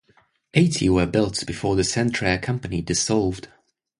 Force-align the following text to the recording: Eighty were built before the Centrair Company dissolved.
Eighty 0.55 0.89
were 0.89 1.05
built 1.05 1.43
before 1.45 1.75
the 1.75 1.83
Centrair 1.83 2.41
Company 2.41 2.81
dissolved. 2.81 3.49